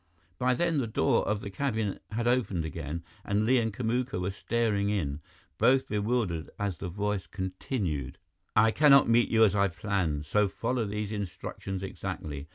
[0.39, 4.31] By then, the door of the cabin had opened again, and Li and Kamuka were
[4.31, 5.21] staring in,
[5.59, 8.17] both bewildered as the voice continued:
[8.55, 12.47] "I cannot meet you as I planned, so follow these instructions exactly.